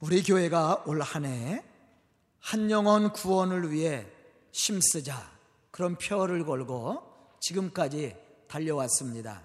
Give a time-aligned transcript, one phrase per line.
[0.00, 1.62] 우리 교회가 올 한 해
[2.40, 4.06] 한 영혼 구원을 위해
[4.52, 5.30] 심쓰자
[5.70, 7.02] 그런 표어를 걸고
[7.40, 8.16] 지금까지
[8.46, 9.42] 달려왔습니다.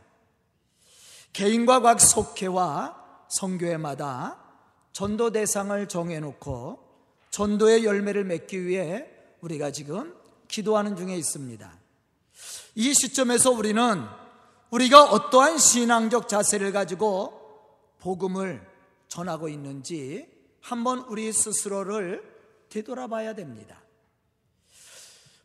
[1.33, 4.39] 개인과 각 속회와 성교회마다
[4.91, 6.79] 전도 대상을 정해놓고
[7.31, 9.07] 전도의 열매를 맺기 위해
[9.41, 10.15] 우리가 지금
[10.47, 11.79] 기도하는 중에 있습니다.
[12.75, 14.05] 이 시점에서 우리는
[14.69, 17.39] 우리가 어떠한 신앙적 자세를 가지고
[17.99, 18.65] 복음을
[19.07, 20.31] 전하고 있는지
[20.63, 22.23] 한번 우리 스스로를
[22.69, 23.83] 되돌아봐야 됩니다.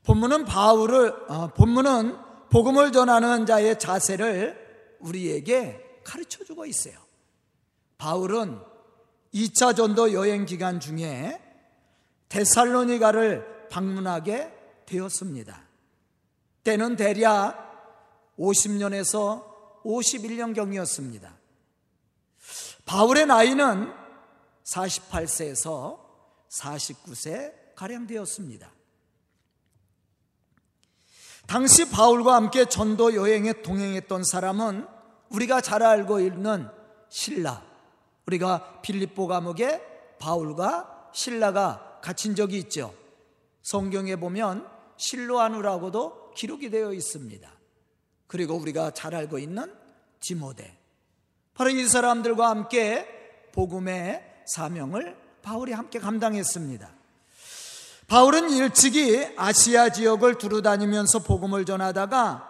[0.05, 2.17] 본문은 바울을 어, 본문은
[2.51, 6.95] 복음을 전하는 자의 자세를 우리에게 가르쳐 주고 있어요.
[7.99, 8.61] 바울은
[9.35, 11.43] 2차 전도 여행 기간 중에
[12.29, 14.53] 데살로니가를 방문하게
[14.87, 15.61] 되었습니다.
[16.63, 19.45] 때는 대략 50년에서
[19.85, 21.29] 51년경이었습니다.
[22.87, 23.98] 바울의 나이는
[24.73, 25.99] 48세에서
[26.49, 28.71] 49세 가량 되었습니다.
[31.47, 34.87] 당시 바울과 함께 전도 여행에 동행했던 사람은
[35.31, 36.69] 우리가 잘 알고 있는
[37.09, 37.65] 신라,
[38.27, 39.83] 우리가 빌립보 감옥에
[40.19, 42.95] 바울과 신라가 갇힌 적이 있죠.
[43.63, 47.51] 성경에 보면 실로아누라고도 기록이 되어 있습니다.
[48.27, 49.75] 그리고 우리가 잘 알고 있는
[50.21, 50.77] 디모데.
[51.55, 53.07] 바로 이 사람들과 함께
[53.53, 56.89] 복음의 사명을 바울이 함께 감당했습니다.
[58.07, 62.49] 바울은 일찍이 아시아 지역을 두루 다니면서 복음을 전하다가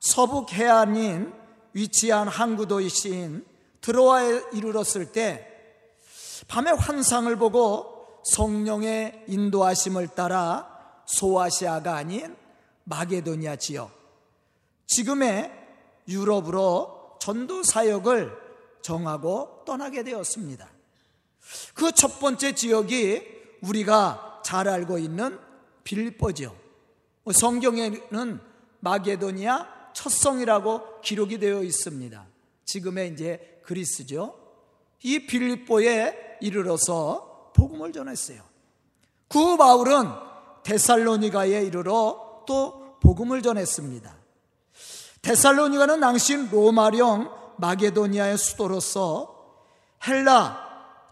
[0.00, 1.32] 서북 해안인
[1.74, 3.44] 위치한 항구 도시인
[3.80, 5.46] 드로아에 이르렀을 때
[6.48, 12.36] 밤에 환상을 보고 성령의 인도하심을 따라 소아시아가 아닌
[12.84, 13.90] 마게도니아 지역,
[14.86, 15.52] 지금의
[16.08, 18.32] 유럽으로 전도 사역을
[18.80, 20.77] 정하고 떠나게 되었습니다.
[21.74, 23.22] 그 첫 번째 지역이
[23.62, 25.38] 우리가 잘 알고 있는
[25.84, 26.54] 빌립보죠.
[27.32, 28.40] 성경에는
[28.80, 32.26] 마게도니아 첫 성이라고 기록이 되어 있습니다.
[32.64, 34.38] 지금의 이제 그리스죠.
[35.02, 38.42] 이 빌립보에 이르러서 복음을 전했어요.
[39.28, 40.08] 그 바울은
[40.64, 44.16] 데살로니가에 이르러 또 복음을 전했습니다.
[45.22, 49.56] 데살로니가는 당시 로마령 마게도니아의 수도로서
[50.06, 50.67] 헬라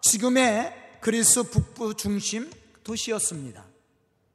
[0.06, 2.48] 지금의 그리스 북부 중심
[2.84, 3.64] 도시였습니다.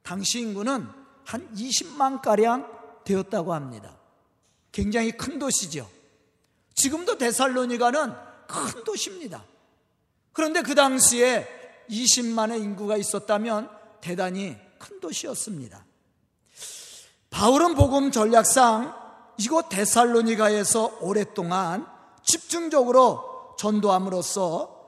[0.03, 0.85] 당시 인구는
[1.23, 2.69] 한 20만 가량
[3.05, 3.97] 되었다고 합니다.
[4.73, 5.89] 굉장히 큰 도시죠.
[6.75, 8.13] 지금도 데살로니가는
[8.47, 9.45] 큰 도시입니다.
[10.33, 11.47] 그런데 그 당시에
[11.89, 13.69] 20만의 인구가 있었다면
[14.01, 15.85] 대단히 큰 도시였습니다.
[17.29, 18.93] 바울은 복음 전략상
[19.37, 21.87] 이곳 데살로니가에서 오랫동안
[22.23, 24.80] 집중적으로 전도함으로써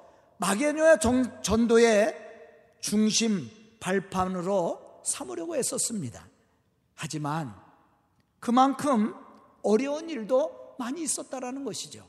[0.44, 0.98] 마게노의
[1.42, 2.18] 전도의
[2.82, 3.50] 중심
[3.80, 6.28] 발판으로 삼으려고 했었습니다.
[6.96, 7.56] 하지만
[8.42, 9.16] 그만큼
[9.62, 12.06] 어려운 일도 많이 있었다라는 것이죠.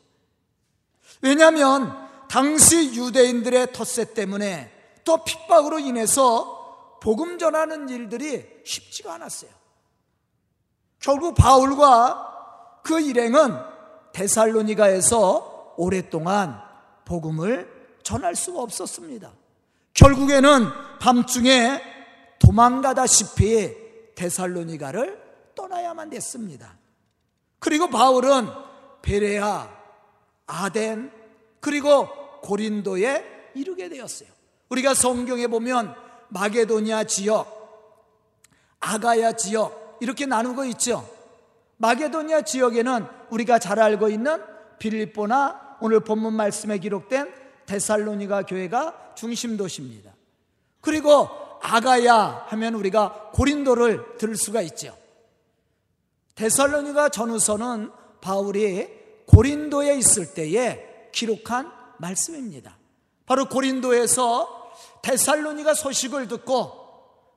[1.20, 1.96] 왜냐하면
[2.28, 4.72] 당시 유대인들의 텃세 때문에
[5.04, 9.50] 또 핍박으로 인해서 복음 전하는 일들이 쉽지가 않았어요.
[10.98, 13.56] 결국 바울과 그 일행은
[14.12, 16.60] 데살로니가에서 오랫동안
[17.04, 17.73] 복음을
[18.04, 19.32] 전할 수가 없었습니다.
[19.94, 20.69] 결국에는
[21.00, 21.81] 밤중에
[22.38, 25.20] 도망가다시피 데살로니가를
[25.54, 26.76] 떠나야만 됐습니다.
[27.59, 28.48] 그리고 바울은
[29.03, 29.69] 베레아,
[30.47, 31.10] 아덴,
[31.60, 32.09] 그리고
[32.43, 34.28] 고린도에 이르게 되었어요.
[34.69, 35.94] 우리가 성경에 보면
[36.28, 37.54] 마게도니아 지역,
[38.81, 41.09] 아가야 지역 이렇게 나누고 있죠.
[41.78, 44.43] 마게도니아 지역에는 우리가 잘 알고 있는
[44.78, 50.12] 빌립보나 오늘 본문 말씀에 기록된 데살로니가 교회가 중심 도시입니다.
[50.80, 51.28] 그리고
[51.62, 54.97] 아가야 하면 우리가 고린도를 들을 수가 있죠.
[56.34, 58.88] 데살로니가 전후서는 바울이
[59.26, 62.76] 고린도에 있을 때에 기록한 말씀입니다.
[63.26, 64.72] 바로 고린도에서
[65.02, 66.84] 데살로니가 소식을 듣고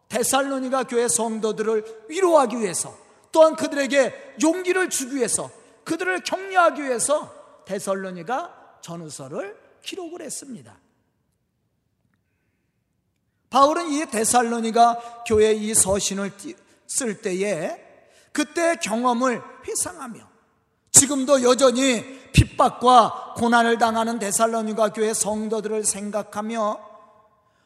[0.10, 2.94] 데살로니가 교회 성도들을 위로하기 위해서
[3.32, 5.50] 또한 그들에게 용기를 주기 위해서
[5.84, 7.34] 그들을 격려하기 위해서
[7.66, 10.78] 데살로니가 전후서를 기록을 했습니다.
[13.50, 16.34] 바울은 이 데살로니가 교회 이 서신을
[16.86, 17.84] 쓸 때에
[18.34, 20.20] 그때 경험을 회상하며
[20.92, 22.04] 지금도 여전히
[22.34, 26.86] 핍박과 고난을 당하는 데살로니가 교회 성도들을 생각하며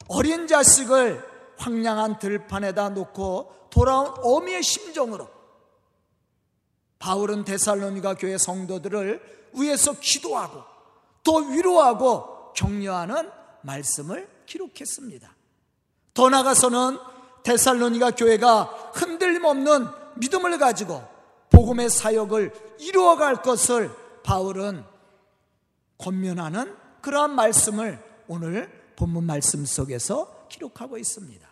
[0.08, 1.28] 어린 자식을
[1.58, 5.28] 황량한 들판에다 놓고 돌아온 어미의 심정으로
[7.00, 10.71] 바울은 데살로니가 교회 성도들을 위해서 기도하고
[11.24, 13.30] 또 위로하고 격려하는
[13.62, 15.34] 말씀을 기록했습니다.
[16.14, 16.98] 더 나아가서는
[17.44, 21.04] 데살로니가 교회가 흔들림 없는 믿음을 가지고
[21.50, 23.92] 복음의 사역을 이루어갈 것을
[24.24, 24.84] 바울은
[25.98, 31.48] 권면하는 그러한 말씀을 오늘 본문 말씀 속에서 기록하고 있습니다.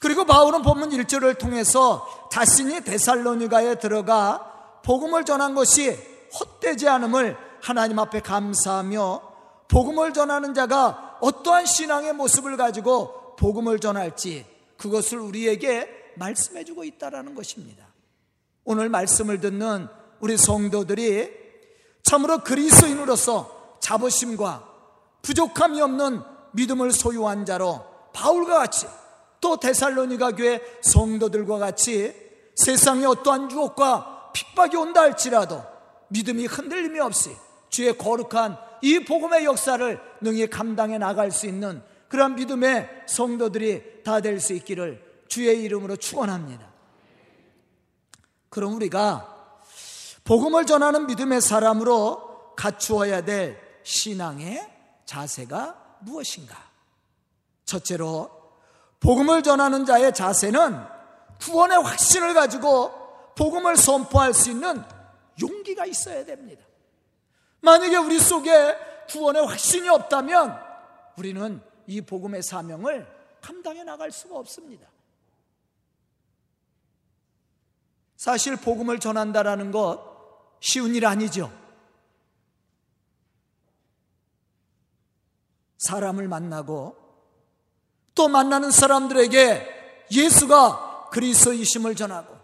[0.00, 5.96] 그리고 바울은 본문 1절을 통해서 자신이 데살로니가에 들어가 복음을 전한 것이
[6.38, 9.22] 헛되지 않음을 하나님 앞에 감사하며
[9.68, 14.44] 복음을 전하는 자가 어떠한 신앙의 모습을 가지고 복음을 전할지
[14.76, 17.86] 그것을 우리에게 말씀해 주고 있다라는 것입니다.
[18.64, 19.86] 오늘 말씀을 듣는
[20.18, 21.30] 우리 성도들이
[22.02, 24.68] 참으로 그리스인으로서 자부심과
[25.22, 26.20] 부족함이 없는
[26.52, 28.88] 믿음을 소유한 자로 바울과 같이
[29.40, 32.12] 또 데살로니가 교회 성도들과 같이
[32.56, 35.62] 세상에 어떠한 유혹과 핍박이 온다 할지라도
[36.08, 37.30] 믿음이 흔들림이 없이
[37.72, 44.38] 주의 거룩한 이 복음의 역사를 능히 감당해 나갈 수 있는 그런 믿음의 성도들이 다 될
[44.38, 46.70] 수 있기를 주의 이름으로 축원합니다.
[48.50, 49.56] 그럼 우리가
[50.24, 54.70] 복음을 전하는 믿음의 사람으로 갖추어야 될 신앙의
[55.06, 56.54] 자세가 무엇인가?
[57.64, 58.30] 첫째로
[59.00, 60.78] 복음을 전하는 자의 자세는
[61.40, 62.92] 구원의 확신을 가지고
[63.34, 64.82] 복음을 선포할 수 있는
[65.40, 66.62] 용기가 있어야 됩니다.
[67.62, 68.76] 만약에 우리 속에
[69.08, 70.58] 구원의 확신이 없다면
[71.16, 73.06] 우리는 이 복음의 사명을
[73.40, 74.86] 감당해 나갈 수가 없습니다.
[78.16, 80.00] 사실 복음을 전한다라는 것
[80.60, 81.52] 쉬운 일 아니죠.
[85.78, 86.96] 사람을 만나고
[88.14, 92.36] 또 만나는 사람들에게 예수가 그리스도이심을 전하고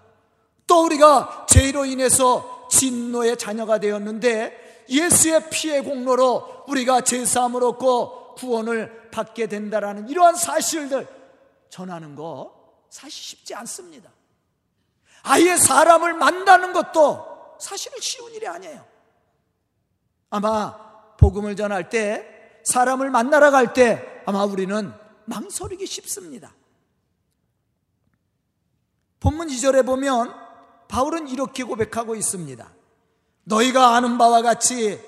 [0.67, 9.47] 또 우리가 죄로 인해서 진노의 자녀가 되었는데 예수의 피의 공로로 우리가 제사함을 얻고 구원을 받게
[9.47, 11.07] 된다라는 이러한 사실들
[11.69, 12.55] 전하는 거
[12.89, 14.11] 사실 쉽지 않습니다.
[15.23, 18.87] 아예 사람을 만나는 것도 사실은 쉬운 일이 아니에요.
[20.31, 24.93] 아마 복음을 전할 때 사람을 만나러 갈 때 아마 우리는
[25.25, 26.55] 망설이기 쉽습니다.
[29.21, 30.35] 본문 2절에 보면
[30.87, 32.78] 바울은 이렇게 고백하고 있습니다.
[33.49, 35.01] 너희가 아는 바와 같이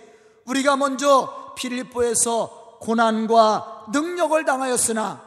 [0.46, 5.22] 우리가 먼저 필리포에서 고난과 능력을 당하였으나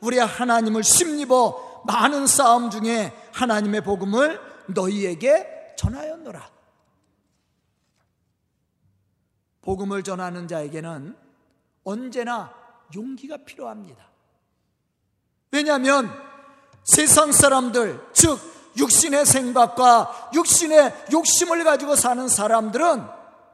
[0.00, 6.48] 우리 하나님을 심입어 많은 싸움 중에 하나님의 복음을 너희에게 전하였노라.
[9.62, 11.16] 복음을 전하는 자에게는
[11.84, 12.54] 언제나
[12.94, 14.08] 용기가 필요합니다.
[15.50, 16.10] 왜냐하면
[16.84, 18.38] 세상 사람들, 즉
[18.78, 23.04] 육신의 생각과 육신의 욕심을 가지고 사는 사람들은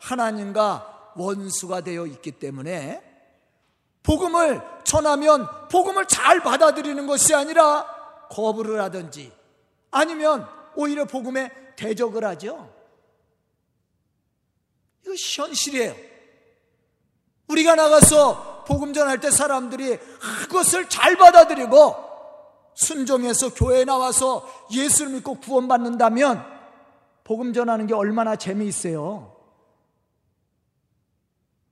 [0.00, 3.02] 하나님과 원수가 되어 있기 때문에
[4.02, 7.86] 복음을 전하면 복음을 잘 받아들이는 것이 아니라
[8.30, 9.32] 거부를 하든지
[9.90, 12.70] 아니면 오히려 복음에 대적을 하죠.
[15.04, 15.94] 이거 현실이에요.
[17.48, 19.98] 우리가 나가서 복음 전할 때 사람들이
[20.40, 22.03] 그것을 잘 받아들이고
[22.74, 26.44] 순종해서 교회에 나와서 예수를 믿고 구원받는다면
[27.22, 29.34] 복음 전하는 게 얼마나 재미있어요.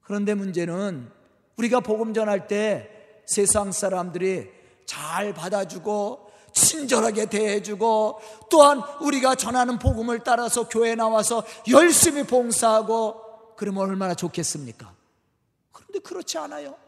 [0.03, 1.11] 그런데 문제는
[1.57, 2.89] 우리가 복음 전할 때
[3.27, 4.51] 세상 사람들이
[4.87, 14.15] 잘 받아주고 친절하게 대해주고 또한 우리가 전하는 복음을 따라서 교회에 나와서 열심히 봉사하고 그러면 얼마나
[14.15, 14.93] 좋겠습니까?
[15.73, 16.82] 그런데 그렇지 않아요.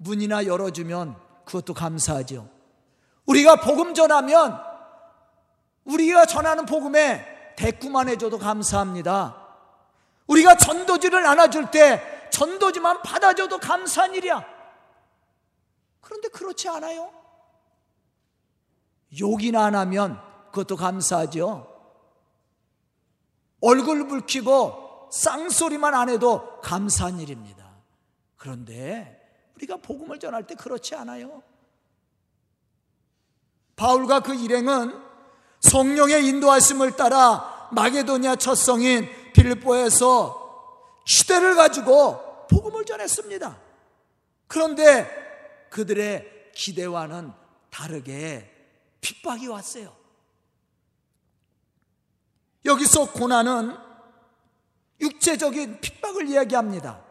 [0.00, 2.48] 문이나 열어주면 그것도 감사하죠.
[3.26, 4.58] 우리가 복음 전하면
[5.84, 9.36] 우리가 전하는 복음에 대꾸만 해줘도 감사합니다.
[10.26, 14.42] 우리가 전도지를 나눠줄 때 전도지만 받아줘도 감사한 일이야.
[16.00, 17.12] 그런데 그렇지 않아요.
[19.18, 21.66] 욕이나 안 하면 그것도 감사하죠.
[23.60, 27.68] 얼굴 붉히고 쌍소리만 안 해도 감사한 일입니다.
[28.36, 29.19] 그런데
[29.60, 31.42] 우리가 복음을 전할 때 그렇지 않아요.
[33.76, 34.94] 바울과 그 일행은
[35.60, 43.58] 성령의 인도하심을 따라 마게도니아 첫 성인 빌보에서 시대를 가지고 복음을 전했습니다.
[44.46, 47.32] 그런데 그들의 기대와는
[47.70, 48.50] 다르게
[49.00, 49.96] 핍박이 왔어요.
[52.64, 53.76] 여기서 고난은
[55.00, 57.02] 육체적인 핍박을 이야기합니다.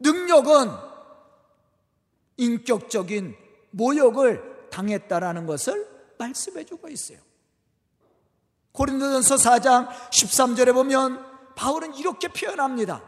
[0.00, 0.93] 능력은
[2.36, 3.36] 인격적인
[3.70, 5.88] 모욕을 당했다라는 것을
[6.18, 7.18] 말씀해 주고 있어요.
[8.72, 11.24] 고린도전서 4장 13절에 보면
[11.54, 13.02] 바울은 이렇게 표현합니다.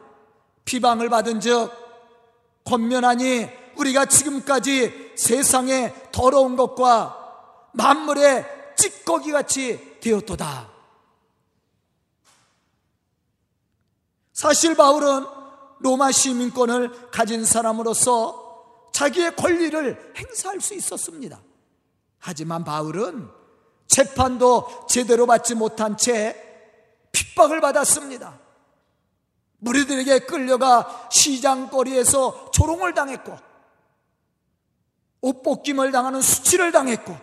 [0.64, 1.70] 비방을 받은 즉
[2.64, 8.44] 권면하니 우리가 지금까지 세상에 더러운 것과 만물의
[8.76, 10.70] 찌꺼기 같이 되었도다.
[14.32, 15.26] 사실 바울은
[15.80, 18.45] 로마 시민권을 가진 사람으로서
[18.96, 21.38] 자기의 권리를 행사할 수 있었습니다.
[22.18, 23.28] 하지만 바울은
[23.86, 26.34] 재판도 제대로 받지 못한 채
[27.12, 28.40] 핍박을 받았습니다.
[29.58, 33.38] 무리들에게 끌려가 시장거리에서 조롱을 당했고
[35.20, 37.14] 옷 벗김을 당하는 수치를 당했고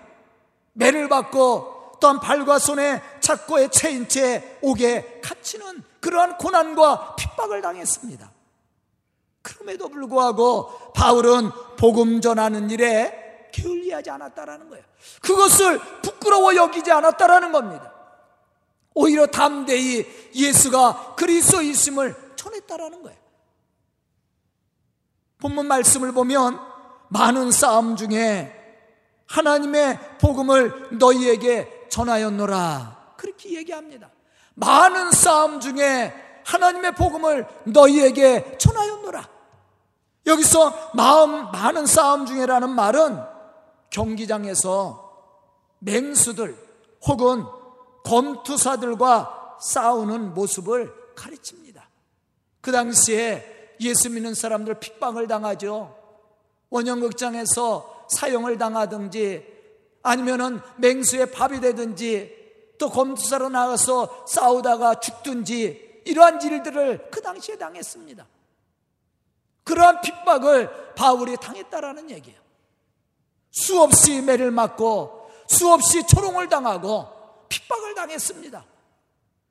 [0.74, 8.33] 매를 받고 또한 발과 손에 착고에 채인 채 옥에 갇히는 그러한 고난과 핍박을 당했습니다.
[9.44, 14.84] 그럼에도 불구하고 바울은 복음 전하는 일에 게을리하지 않았다라는 거예요.
[15.22, 17.94] 그것을 부끄러워 여기지 않았다라는 겁니다.
[18.96, 23.18] 오히려 담대히 예수가 그리스도이심을 전했다라는 거예요.
[25.40, 26.60] 본문 말씀을 보면
[27.10, 28.60] 많은 싸움 중에
[29.28, 33.16] 하나님의 복음을 너희에게 전하였노라.
[33.18, 34.10] 그렇게 얘기합니다.
[34.56, 36.14] 많은 싸움 중에
[36.46, 39.33] 하나님의 복음을 너희에게 전하였노라.
[40.26, 43.22] 여기서 마음 많은 싸움 중에라는 말은
[43.90, 45.12] 경기장에서
[45.80, 46.58] 맹수들
[47.08, 47.44] 혹은
[48.06, 51.90] 검투사들과 싸우는 모습을 가르칩니다.
[52.62, 55.96] 그 당시에 예수 믿는 사람들 핍박을 당하죠.
[56.70, 59.46] 원형극장에서 사형을 당하든지
[60.02, 62.44] 아니면은 맹수의 밥이 되든지
[62.78, 68.26] 또 검투사로 나가서 싸우다가 죽든지 이러한 일들을 그 당시에 당했습니다.
[69.64, 72.40] 그러한 핍박을 바울이 당했다라는 얘기예요.
[73.52, 77.08] 수없이 매를 맞고 수없이 초롱을 당하고
[77.50, 78.66] 핍박을 당했습니다.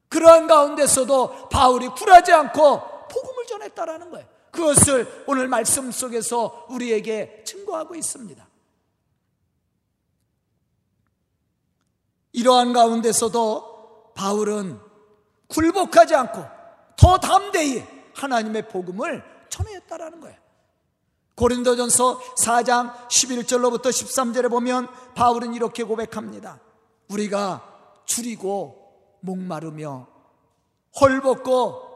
[0.09, 4.27] 그러한 가운데서도 바울이 굴하지 않고 복음을 전했다라는 거예요.
[4.51, 8.47] 그것을 오늘 말씀 속에서 우리에게 증거하고 있습니다.
[12.33, 14.79] 이러한 가운데서도 바울은
[15.49, 16.45] 굴복하지 않고
[16.97, 20.37] 더 담대히 하나님의 복음을 전했다라는 거예요.
[21.35, 26.61] 고린도전서 4장 11절로부터 13절에 보면 바울은 이렇게 고백합니다.
[27.09, 27.63] 우리가
[28.07, 30.07] 줄이고 목마르며
[31.01, 31.91] 헐벗고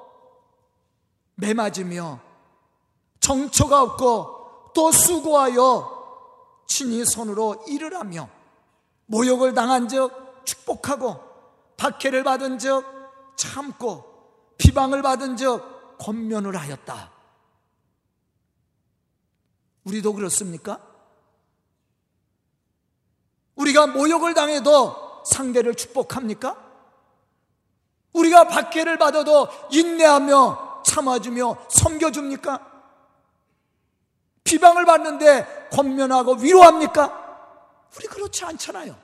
[1.35, 2.21] 매맞으며
[3.21, 5.97] 정처가 없고 또 수고하여
[6.67, 8.29] 친히 손으로 일을 하며
[9.07, 11.21] 모욕을 당한 적 축복하고
[11.77, 12.85] 박해를 받은 적
[13.37, 14.05] 참고
[14.59, 17.16] 비방을 받은 적 권면을 하였다.
[19.87, 20.81] 우리도 그렇습니까?
[23.55, 26.65] 우리가 모욕을 당해도 상대를 축복합니까?
[28.13, 32.73] 우리가 박해를 받아도 인내하며 참아주며 섬겨줍니까?
[34.45, 37.25] 비방을 받는데 권면하고 위로합니까?
[37.97, 38.97] 우리 그렇지 않잖아요.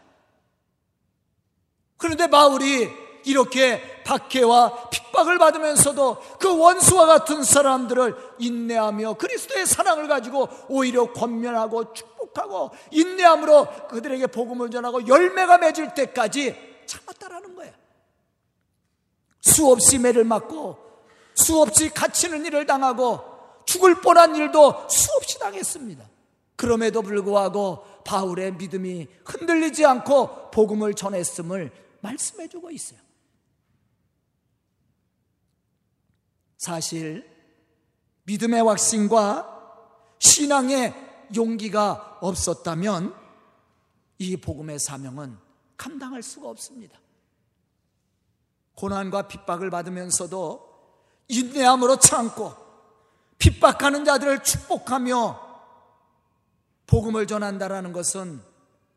[1.96, 2.90] 그런데 바울이
[3.24, 12.70] 이렇게 박해와 핍박을 받으면서도 그 원수와 같은 사람들을 인내하며 그리스도의 사랑을 가지고 오히려 권면하고 축복하고
[12.90, 17.72] 인내함으로 그들에게 복음을 전하고 열매가 맺을 때까지 참았다라는 거예요.
[19.40, 20.78] 수없이 매를 맞고
[21.34, 23.20] 수없이 갇히는 일을 당하고
[23.64, 26.04] 죽을 뻔한 일도 수없이 당했습니다.
[26.56, 32.98] 그럼에도 불구하고 바울의 믿음이 흔들리지 않고 복음을 전했음을 말씀해 주고 있어요.
[36.62, 37.28] 사실
[38.22, 39.48] 믿음의 확신과
[40.20, 40.94] 신앙의
[41.34, 43.12] 용기가 없었다면
[44.18, 45.36] 이 복음의 사명은
[45.76, 47.00] 감당할 수가 없습니다.
[48.76, 50.72] 고난과 핍박을 받으면서도
[51.26, 52.54] 인내함으로 참고
[53.38, 55.40] 핍박하는 자들을 축복하며
[56.86, 58.40] 복음을 전한다라는 것은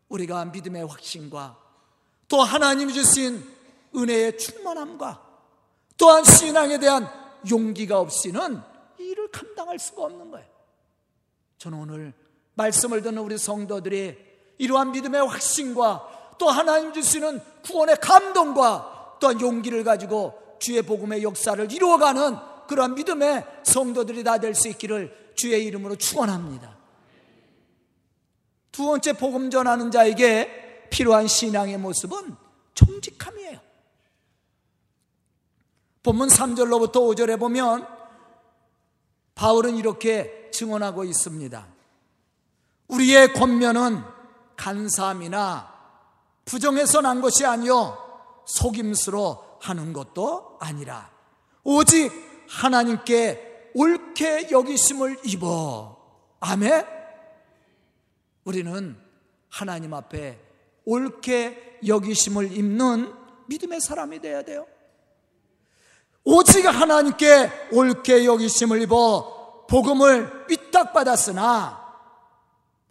[0.10, 1.58] 우리가 믿음의 확신과
[2.28, 3.44] 또 하나님이 주신
[3.96, 5.26] 은혜의 충만함과
[5.98, 8.62] 또한 신앙에 대한 용기가 없이는
[8.98, 10.48] 일을 감당할 수가 없는 거예요.
[11.58, 12.14] 저는 오늘
[12.56, 14.18] 말씀을 듣는 우리 성도들이
[14.58, 22.36] 이러한 믿음의 확신과 또 하나님 주시는 구원의 감동과 또한 용기를 가지고 주의 복음의 역사를 이루어가는
[22.68, 26.76] 그러한 믿음의 성도들이 다 될 수 있기를 주의 이름으로 축원합니다.
[28.72, 32.36] 두 번째 복음 전하는 자에게 필요한 신앙의 모습은
[32.74, 33.60] 정직함이에요.
[36.06, 37.88] 본문 3절로부터 5절에 보면
[39.34, 41.68] 바울은 이렇게 증언하고 있습니다.
[42.90, 44.04] 우리의 권면은
[44.56, 45.74] 간사함이나
[46.46, 47.98] 부정해서 난 것이 아니요
[48.46, 51.10] 속임수로 하는 것도 아니라
[51.64, 52.12] 오직
[52.50, 55.98] 하나님께 옳게 여기심을 입어.
[56.40, 56.86] 아멘?
[58.44, 58.96] 우리는
[59.50, 60.40] 하나님 앞에
[60.86, 63.12] 옳게 여기심을 입는
[63.48, 64.68] 믿음의 사람이 되어야 돼요.
[66.26, 71.86] 오직 하나님께 옳게 여기심을 입어 복음을 위탁받았으나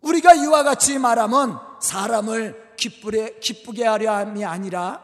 [0.03, 5.03] 우리가 이와 같이 말하면 사람을 기쁘게, 기쁘게 하려 함이 아니라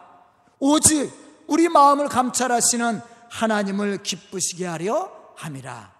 [0.61, 1.13] 오직
[1.47, 5.93] 우리 마음을 감찰하시는 하나님을 기쁘시게 하려 함이라.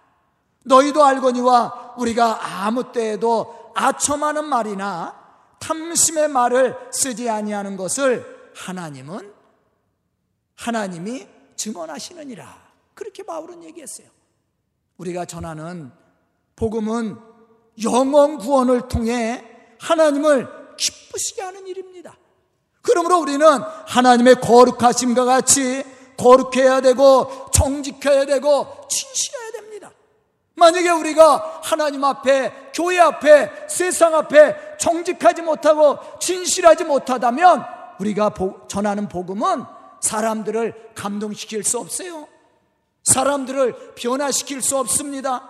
[0.63, 5.15] 너희도 알거니와 우리가 아무 때에도 아첨하는 말이나
[5.59, 9.33] 탐심의 말을 쓰지 아니하는 것을 하나님은
[10.55, 11.27] 하나님이
[11.61, 12.71] 증언하시느니라.
[12.95, 14.07] 그렇게 바울은 얘기했어요.
[14.97, 15.91] 우리가 전하는
[16.55, 17.17] 복음은
[17.83, 19.43] 영원 구원을 통해
[19.79, 22.17] 하나님을 기쁘시게 하는 일입니다.
[22.81, 23.45] 그러므로 우리는
[23.87, 25.83] 하나님의 거룩하심과 같이
[26.17, 29.91] 거룩해야 되고 정직해야 되고 진실해야 됩니다.
[30.55, 37.65] 만약에 우리가 하나님 앞에 교회 앞에 세상 앞에 정직하지 못하고 진실하지 못하다면
[37.99, 38.33] 우리가
[38.67, 42.27] 전하는 복음은 사람들을 감동시킬 수 없어요.
[43.03, 45.49] 사람들을 변화시킬 수 없습니다.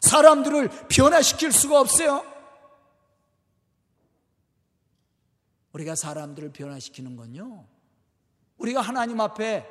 [0.00, 2.24] 사람들을 변화시킬 수가 없어요.
[5.72, 7.64] 우리가 사람들을 변화시키는 건요.
[8.58, 9.66] 우리가 하나님 앞에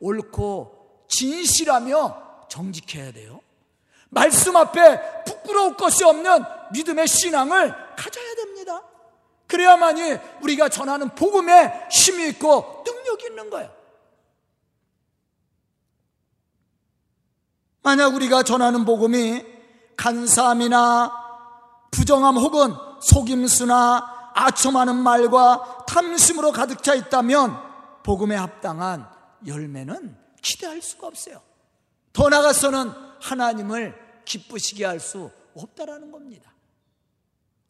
[0.00, 3.40] 옳고 진실하며 정직해야 돼요.
[4.10, 8.82] 말씀 앞에 부끄러울 것이 없는 믿음의 신앙을 가져야 됩니다.
[9.46, 12.77] 그래야만이 우리가 전하는 복음에 힘이 있고
[13.08, 13.74] 능력이 있는 거예요.
[17.82, 19.44] 만약 우리가 전하는 복음이
[19.96, 21.12] 간사함이나
[21.90, 27.56] 부정함 혹은 속임수나 아첨하는 말과 탐심으로 가득 차 있다면
[28.02, 29.08] 복음에 합당한
[29.46, 31.40] 열매는 기대할 수가 없어요.
[32.12, 36.52] 더 나아가서는 하나님을 기쁘시게 할 수 없다라는 겁니다.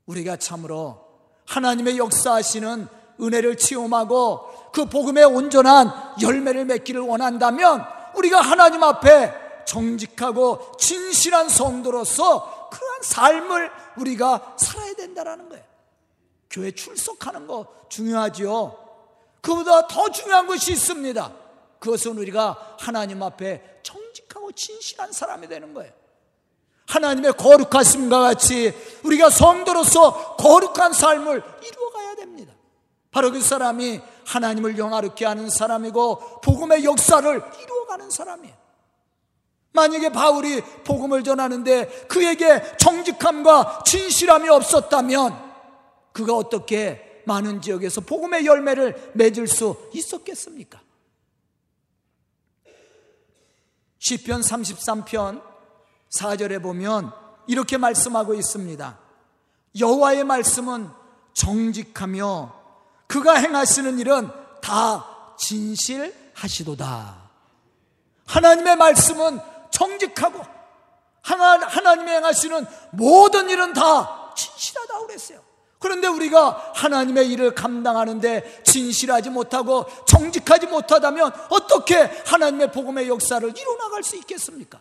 [0.06, 1.06] 우리가 참으로
[1.46, 2.88] 하나님의 역사하시는
[3.20, 13.02] 은혜를 체험하고 그 복음의 온전한 열매를 맺기를 원한다면 우리가 하나님 앞에 정직하고 진실한 성도로서 그러한
[13.02, 15.64] 삶을 우리가 살아야 된다라는 거예요.
[16.50, 18.76] 교회 출석하는 거 중요하지요.
[19.40, 21.33] 그보다 더 중요한 것이 있습니다.
[21.78, 25.92] 그것은 우리가 하나님 앞에 정직하고 진실한 사람이 되는 거예요.
[26.87, 32.54] 하나님의 거룩하심과 같이 우리가 성도로서 거룩한 삶을 이루어가야 됩니다.
[33.18, 38.54] 바로 그 사람이 하나님을 영화롭게 하는 사람이고 복음의 역사를 이루어가는 사람이에요.
[39.72, 45.37] 만약에 바울이 복음을 전하는데 그에게 정직함과 진실함이 없었다면
[46.12, 50.81] 그가 어떻게 많은 지역에서 복음의 열매를 맺을 수 있었겠습니까?
[53.98, 55.42] 시편 33편
[56.11, 57.12] 4절에 보면
[57.48, 58.96] 이렇게 말씀하고 있습니다.
[59.81, 60.88] 여호와의 말씀은
[61.33, 62.57] 정직하며
[63.08, 67.30] 그가 행하시는 일은 다 진실하시도다.
[68.26, 69.40] 하나님의 말씀은
[69.70, 70.40] 정직하고
[71.22, 75.42] 하나님의 행하시는 모든 일은 다 진실하다고 그랬어요.
[75.78, 84.16] 그런데 우리가 하나님의 일을 감당하는데 진실하지 못하고 정직하지 못하다면 어떻게 하나님의 복음의 역사를 이루어나갈 수
[84.16, 84.80] 있겠습니까?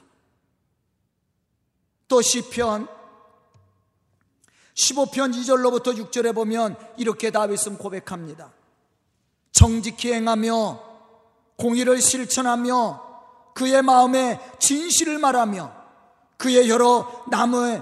[2.07, 2.87] 또 시편
[4.77, 8.51] 15편 2절로부터 6절에 보면 이렇게 다윗은 고백합니다.
[9.51, 10.79] 정직히 행하며
[11.57, 13.07] 공의를 실천하며
[13.55, 15.71] 그의 마음에 진실을 말하며
[16.37, 17.81] 그의 여러 남의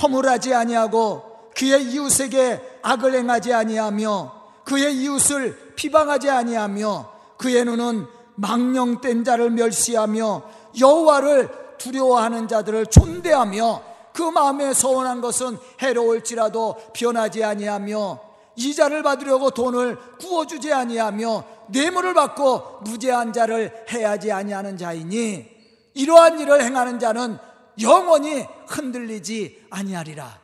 [0.00, 9.50] 허물하지 아니하고 그의 이웃에게 악을 행하지 아니하며 그의 이웃을 비방하지 아니하며 그의 눈은 망령된 자를
[9.50, 10.42] 멸시하며
[10.78, 20.72] 여호와를 두려워하는 자들을 존대하며 그 마음에 서운한 것은 해로울지라도 변하지 아니하며 이자를 받으려고 돈을 구워주지
[20.72, 25.48] 아니하며 뇌물을 받고 무죄한 자를 해하지 아니하는 자이니
[25.94, 27.38] 이러한 일을 행하는 자는
[27.80, 30.40] 영원히 흔들리지 아니하리라.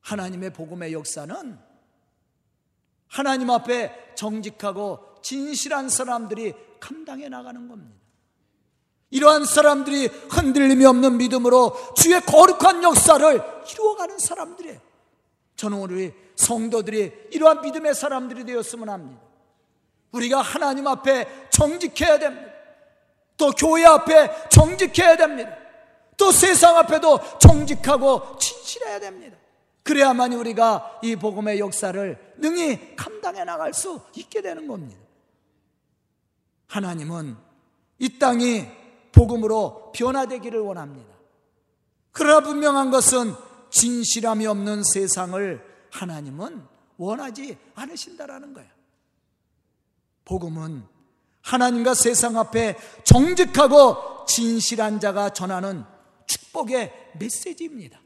[0.00, 1.58] 하나님의 복음의 역사는
[3.08, 7.99] 하나님 앞에 정직하고 진실한 사람들이 감당해 나가는 겁니다.
[9.10, 13.42] 이러한 사람들이 흔들림이 없는 믿음으로 주의 거룩한 역사를
[13.72, 14.78] 이루어가는 사람들이에요.
[15.56, 19.20] 저는 우리 성도들이 이러한 믿음의 사람들이 되었으면 합니다.
[20.12, 22.50] 우리가 하나님 앞에 정직해야 됩니다.
[23.36, 25.56] 또 교회 앞에 정직해야 됩니다.
[26.16, 29.36] 또 세상 앞에도 정직하고 진실해야 됩니다.
[29.82, 35.00] 그래야만 우리가 이 복음의 역사를 능히 감당해 나갈 수 있게 되는 겁니다.
[36.68, 37.36] 하나님은
[37.98, 38.79] 이 땅이
[39.20, 41.14] 복음으로 변화되기를 원합니다.
[42.12, 43.34] 그러나 분명한 것은
[43.68, 46.62] 진실함이 없는 세상을 하나님은
[46.96, 48.70] 원하지 않으신다라는 거예요.
[50.24, 50.84] 복음은
[51.42, 55.84] 하나님과 세상 앞에 정직하고 진실한 자가 전하는
[56.26, 58.00] 축복의 메시지입니다.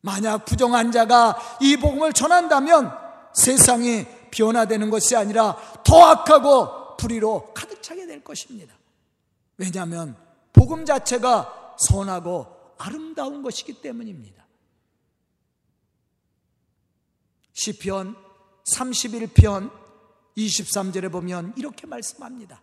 [0.00, 2.92] 만약 부정한 자가 이 복음을 전한다면
[3.34, 8.74] 세상이 변화되는 것이 아니라 더 악하고 불의로 가득 차게 될 것입니다.
[9.56, 10.16] 왜냐하면
[10.52, 14.44] 복음 자체가 선하고 아름다운 것이기 때문입니다.
[17.52, 18.16] 시편
[18.64, 19.70] 31편
[20.36, 22.60] 23절에 보면 이렇게 말씀합니다.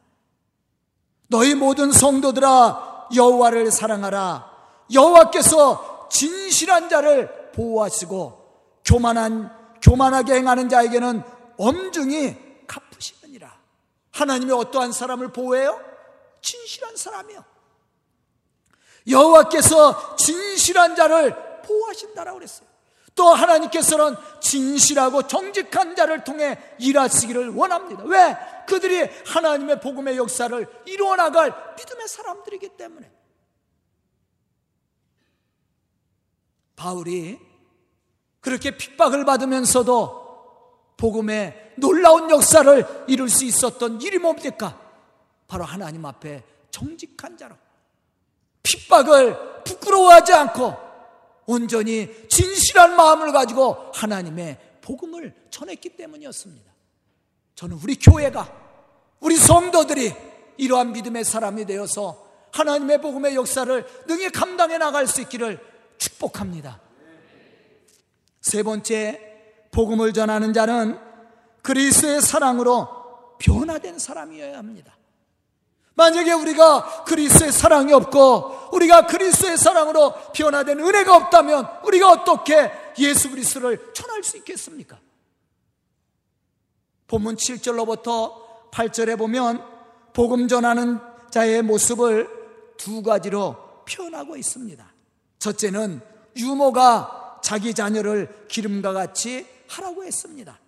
[1.28, 4.50] 너희 모든 성도들아 여호와를 사랑하라.
[4.92, 11.22] 여호와께서 진실한 자를 보호하시고 교만한 교만하게 행하는 자에게는
[11.58, 12.36] 엄중히
[12.68, 13.58] 갚으시느니라.
[14.12, 15.80] 하나님이 어떠한 사람을 보호해요?
[16.42, 17.44] 진실한 사람이요.
[19.08, 22.70] 여호와께서 진실한 자를 보호하신다라고 그랬어요.
[23.16, 28.04] 또 하나님께서는 진실하고 정직한 자를 통해 일하시기를 원합니다.
[28.06, 28.38] 왜?
[28.66, 33.12] 그들이 하나님의 복음의 역사를 이루어 나갈 믿음의 사람들이기 때문에.
[36.76, 37.40] 바울이
[38.40, 44.89] 그렇게 핍박을 받으면서도 복음의 놀라운 역사를 이룰 수 있었던 일이 뭡니까?
[45.50, 47.56] 바로 하나님 앞에 정직한 자로
[48.64, 50.74] 핍박을 부끄러워하지 않고
[51.48, 56.72] 온전히 진실한 마음을 가지고 하나님의 복음을 전했기 때문이었습니다.
[57.56, 58.54] 저는 우리 교회가
[59.20, 60.14] 우리 성도들이
[60.58, 65.60] 이러한 믿음의 사람이 되어서 하나님의 복음의 역사를 능히 감당해 나갈 수 있기를
[65.98, 66.80] 축복합니다.
[68.42, 71.00] 세 번째, 복음을 전하는 자는
[71.64, 74.99] 그리스의 사랑으로 변화된 사람이어야 합니다.
[76.00, 83.92] 만약에 우리가 그리스의 사랑이 없고 우리가 그리스의 사랑으로 변화된 은혜가 없다면 우리가 어떻게 예수 그리스도를
[83.94, 84.98] 전할 수 있겠습니까?
[87.08, 88.32] 본문 7절로부터
[88.72, 89.62] 8절에 보면
[90.14, 91.00] 복음 전하는
[91.32, 92.30] 자의 모습을
[92.78, 94.86] 두 가지로 표현하고 있습니다.
[95.40, 96.00] 첫째는
[96.38, 100.60] 유모가 자기 자녀를 기름과 같이 하라고 했습니다.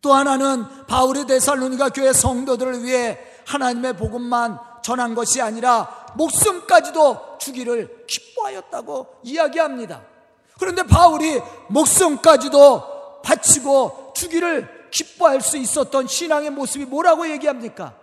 [0.00, 9.20] 또 하나는 바울이 데살로니가 교회 성도들을 위해 하나님의 복음만 전한 것이 아니라 목숨까지도 주기를 기뻐하였다고
[9.24, 10.02] 이야기합니다.
[10.58, 17.98] 그런데 바울이 목숨까지도 바치고 주기를 기뻐할 수 있었던 신앙의 모습이 뭐라고 얘기합니까?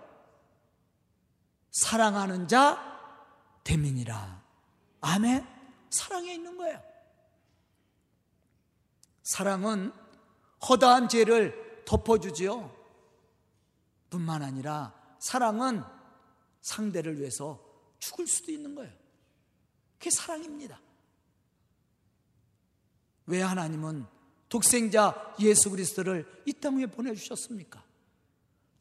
[1.70, 2.78] 사랑하는 자
[3.64, 4.40] 대민이라.
[5.00, 5.46] 아멘.
[5.90, 6.80] 사랑에 있는 거예요.
[9.22, 9.92] 사랑은
[10.68, 12.70] 허다한 죄를 덮어주지요.
[14.10, 15.84] 뿐만 아니라 사랑은
[16.62, 17.62] 상대를 위해서
[17.98, 18.92] 죽을 수도 있는 거예요.
[19.98, 20.80] 그게 사랑입니다.
[23.26, 24.06] 왜 하나님은
[24.48, 27.84] 독생자 예수 그리스도를 이 땅에 보내주셨습니까?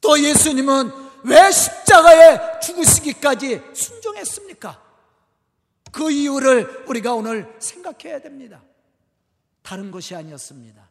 [0.02, 0.92] 또 예수님은
[1.26, 4.90] 왜 십자가에 죽으시기까지 순종했습니까?
[5.92, 8.64] 그 이유를 우리가 오늘 생각해야 됩니다.
[9.62, 10.90] 다른 것이 아니었습니다.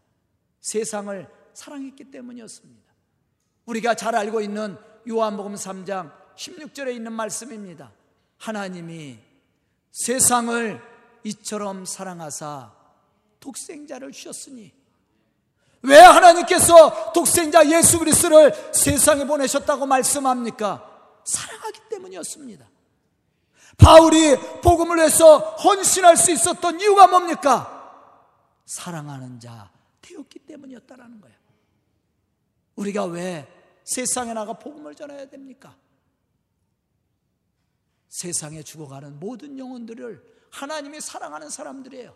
[0.61, 2.93] 세상을 사랑했기 때문이었습니다.
[3.65, 7.91] 우리가 잘 알고 있는 요한복음 3장 16절에 있는 말씀입니다.
[8.37, 9.19] 하나님이
[9.91, 10.81] 세상을
[11.25, 12.73] 이처럼 사랑하사
[13.41, 14.73] 독생자를 주셨으니
[15.83, 20.85] 왜 하나님께서 독생자 예수 그리스도를 세상에 보내셨다고 말씀합니까?
[21.25, 22.69] 사랑하기 때문이었습니다.
[23.79, 27.75] 바울이 복음을 해서 헌신할 수 있었던 이유가 뭡니까?
[28.67, 29.71] 사랑하는 자
[30.03, 31.37] 되었기 때문이었다라는 거예요.
[32.75, 33.47] 우리가 왜
[33.89, 35.75] 세상에 나가 복음을 전해야 됩니까?
[38.11, 42.15] 세상에 죽어가는 모든 영혼들을 하나님이 사랑하는 사람들이에요.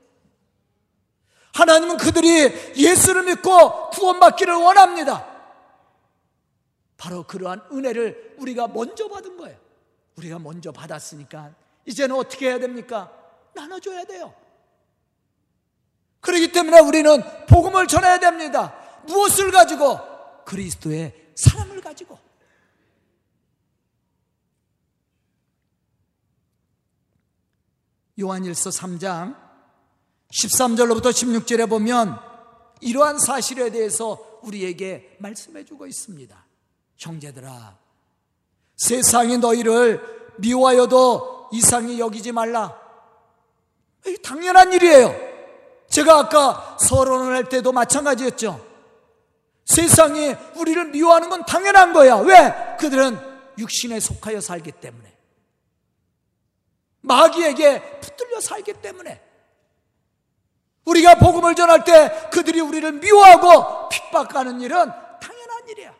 [1.54, 5.26] 하나님은 그들이 예수를 믿고 구원받기를 원합니다.
[6.98, 9.58] 바로 그러한 은혜를 우리가 먼저 받은 거예요.
[10.16, 11.54] 우리가 먼저 받았으니까
[11.86, 13.10] 이제는 어떻게 해야 됩니까?
[13.54, 14.34] 나눠줘야 돼요.
[16.20, 18.74] 그렇기 때문에 우리는 복음을 전해야 됩니다.
[19.06, 19.98] 무엇을 가지고?
[20.44, 22.18] 그리스도의 사랑을 가지고.
[28.20, 29.36] 요한일서 3장
[30.32, 32.18] 13절로부터 16절에 보면
[32.80, 36.46] 이러한 사실에 대해서 우리에게 말씀해 주고 있습니다.
[36.96, 37.78] 형제들아,
[38.76, 42.78] 세상이 너희를 미워하여도 이상히 여기지 말라.
[44.22, 45.14] 당연한 일이에요.
[45.88, 48.71] 제가 아까 서론을 할 때도 마찬가지였죠.
[49.64, 52.16] 세상이 우리를 미워하는 건 당연한 거야.
[52.16, 52.76] 왜?
[52.78, 53.18] 그들은
[53.58, 55.12] 육신에 속하여 살기 때문에.
[57.02, 59.22] 마귀에게 붙들려 살기 때문에.
[60.84, 65.94] 우리가 복음을 전할 때 그들이 우리를 미워하고 핍박하는 일은 당연한 일이야.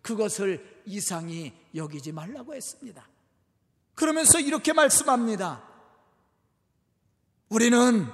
[0.00, 3.06] 그것을 이상히 여기지 말라고 했습니다.
[3.94, 5.62] 그러면서 이렇게 말씀합니다.
[7.48, 8.08] 우리는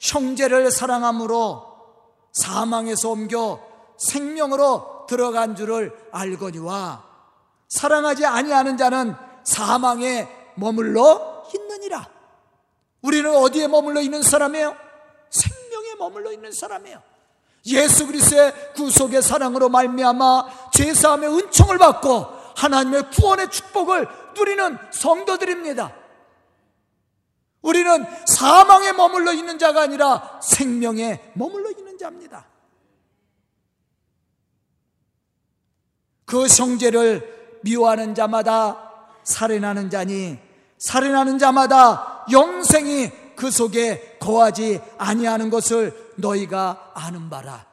[0.00, 1.72] 형제를 사랑함으로
[2.32, 7.04] 사망에서 옮겨 생명으로 들어간 줄을 알거니와
[7.68, 12.08] 사랑하지 아니하는 자는 사망에 머물러 있느니라.
[13.02, 14.76] 우리는 어디에 머물러 있는 사람이에요?
[15.30, 17.02] 생명에 머물러 있는 사람이에요.
[17.66, 22.26] 예수 그리스도의 구속의 사랑으로 말미암아 제사함의 은총을 받고
[22.56, 25.94] 하나님의 구원의 축복을 누리는 성도들입니다.
[27.62, 32.51] 우리는 사망에 머물러 있는 자가 아니라 생명에 머물러 있는 자입니다.
[36.32, 40.38] 그 형제를 미워하는 자마다 살인하는 자니
[40.78, 47.66] 살인하는 자마다 영생이 그 속에 거하지 아니하는 것을 너희가 아는 바라.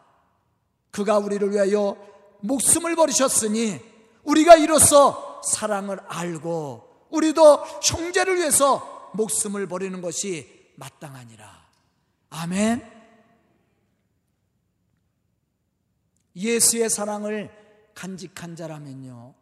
[0.92, 1.96] 그가 우리를 위하여
[2.42, 3.80] 목숨을 버리셨으니
[4.26, 11.50] 우리가 이로써 사랑을 알고 우리도 형제를 위해서 목숨을 버리는 것이 마땅하니라.
[12.32, 12.86] 아멘.
[16.36, 17.59] 예수의 사랑을
[18.00, 19.34] 간직한 자라면요.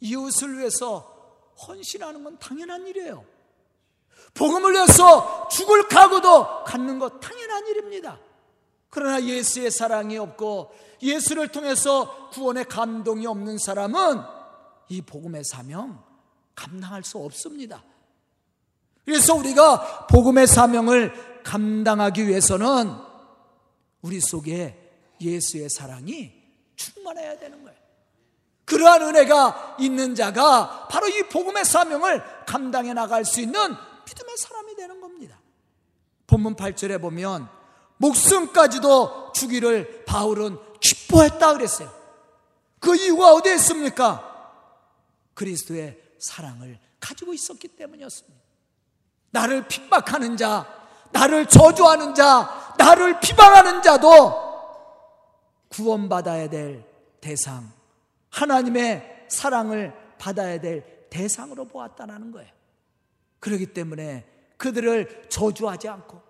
[0.00, 3.24] 이웃을 위해서 헌신하는 건 당연한 일이에요.
[4.34, 8.18] 복음을 위해서 죽을 각오도 갖는 것 당연한 일입니다.
[8.90, 14.20] 그러나 예수의 사랑이 없고 예수를 통해서 구원의 감동이 없는 사람은
[14.90, 16.04] 이 복음의 사명
[16.54, 17.82] 감당할 수 없습니다.
[19.06, 22.92] 그래서 우리가 복음의 사명을 감당하기 위해서는
[24.02, 26.34] 우리 속에 예수의 사랑이
[26.76, 27.85] 충만해야 되는 거예요.
[28.66, 33.54] 그러한 은혜가 있는 자가 바로 이 복음의 사명을 감당해 나갈 수 있는
[34.06, 35.38] 믿음의 사람이 되는 겁니다.
[36.26, 37.48] 본문 8절에 보면
[37.96, 41.90] 목숨까지도 주기를 바울은 기뻐했다 그랬어요.
[42.80, 44.32] 그 이유가 어디에 있습니까?
[45.34, 48.36] 그리스도의 사랑을 가지고 있었기 때문이었습니다.
[49.30, 50.66] 나를 핍박하는 자,
[51.12, 54.44] 나를 저주하는 자, 나를 비방하는 자도
[55.68, 56.84] 구원받아야 될
[57.20, 57.70] 대상,
[58.36, 62.50] 하나님의 사랑을 받아야 될 대상으로 보았다는 거예요.
[63.40, 64.26] 그렇기 때문에
[64.58, 66.20] 그들을 저주하지 않고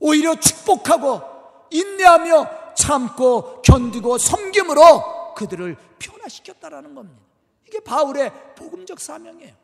[0.00, 1.22] 오히려 축복하고
[1.70, 7.22] 인내하며 참고 견디고 섬김으로 그들을 변화시켰다라는 겁니다.
[7.66, 9.54] 이게 바울의 복음적 사명이에요.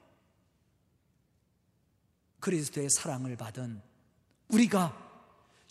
[2.38, 3.82] 그리스도의 사랑을 받은
[4.50, 4.96] 우리가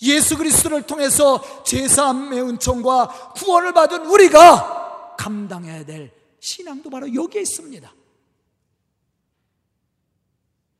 [0.01, 7.93] 예수 그리스도를 통해서 제사함의 은총과 구원을 받은 우리가 감당해야 될 신앙도 바로 여기에 있습니다.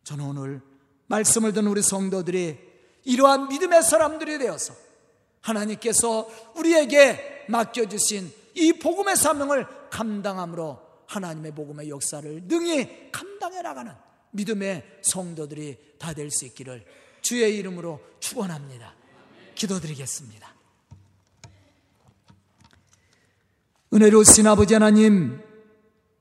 [0.03, 0.61] 저는 오늘
[1.07, 2.57] 말씀을 듣는 우리 성도들이
[3.05, 4.73] 이러한 믿음의 사람들이 되어서
[5.41, 13.93] 하나님께서 우리에게 맡겨주신 이 복음의 사명을 감당함으로 하나님의 복음의 역사를 능히 감당해 나가는
[14.31, 16.85] 믿음의 성도들이 다 될 수 있기를
[17.21, 18.95] 주의 이름으로 축원합니다.
[19.55, 20.56] 기도드리겠습니다.
[23.97, 25.39] 은혜로우신 아버지 하나님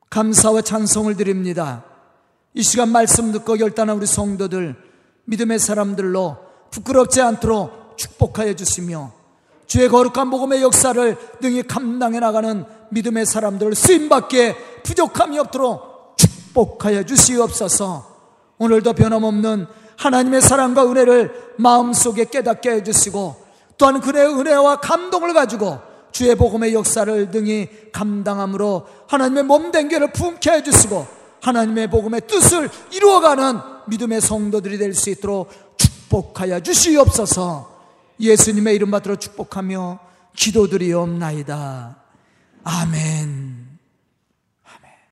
[0.09, 1.85] 감사와 찬송을 드립니다.
[2.55, 4.75] 이 시간 말씀 듣고 결단한 우리 성도들
[5.27, 6.39] 믿음의 사람들로
[6.71, 9.13] 부끄럽지 않도록 축복하여 주시며
[9.67, 18.17] 주의 거룩한 복음의 역사를 능히 감당해 나가는 믿음의 사람들을 쓰임받게 부족함이 없도록 축복하여 주시옵소서
[18.57, 19.67] 오늘도 변함없는
[19.99, 23.37] 하나님의 사랑과 은혜를 마음속에 깨닫게 해주시고
[23.77, 25.86] 또한 그의 은혜와 감동을 가지고
[26.17, 31.07] 주의 복음의 역사를 등이 감당함으로 하나님의 몸된 괴를 품게 해주시고
[31.43, 37.71] 하나님의 복음의 뜻을 이루어가는 믿음의 성도들이 될 수 있도록 축복하여 주시옵소서
[38.19, 39.99] 예수님의 이름 받들어 축복하며
[40.35, 41.99] 기도드리옵나이다.
[42.65, 43.66] 아멘.